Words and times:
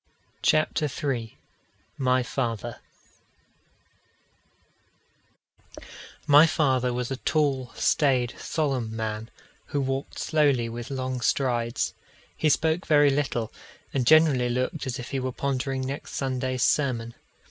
CHAPTER 0.41 0.85
III 0.89 1.37
My 1.95 2.23
Father 2.23 2.79
My 6.25 6.47
father 6.47 6.91
was 6.91 7.11
a 7.11 7.17
tall, 7.17 7.71
staid, 7.75 8.33
solemn 8.39 8.95
man, 8.95 9.29
who 9.65 9.79
walked 9.79 10.17
slowly 10.17 10.67
with 10.69 10.89
long 10.89 11.21
strides. 11.21 11.93
He 12.35 12.49
spoke 12.49 12.87
very 12.87 13.11
little, 13.11 13.53
and 13.93 14.07
generally 14.07 14.49
looked 14.49 14.87
as 14.87 14.97
if 14.97 15.11
he 15.11 15.19
were 15.19 15.31
pondering 15.31 15.81
next 15.85 16.13
Sunday's 16.15 16.63
sermon. 16.63 17.13